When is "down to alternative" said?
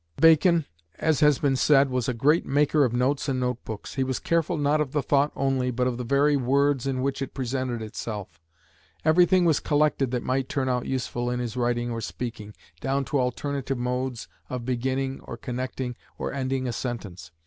12.79-13.77